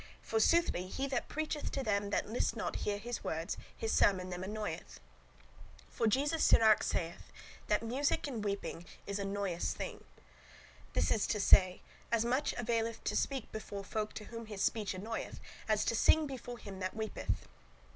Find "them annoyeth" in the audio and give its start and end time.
4.31-4.99